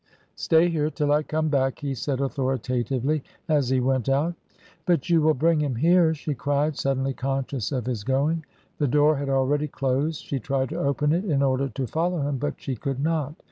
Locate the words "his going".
7.85-8.43